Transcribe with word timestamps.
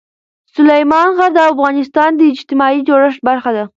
سلیمان 0.55 1.07
غر 1.17 1.31
د 1.35 1.39
افغانستان 1.51 2.09
د 2.15 2.21
اجتماعي 2.33 2.79
جوړښت 2.87 3.21
برخه 3.29 3.51
ده. 3.57 3.65